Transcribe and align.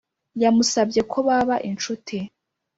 yamusabye 0.41 1.01
ko 1.11 1.17
baba 1.27 1.55
inshuti 1.69 2.17